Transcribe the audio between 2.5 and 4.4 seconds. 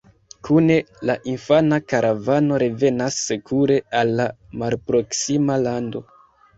revenas sekure al la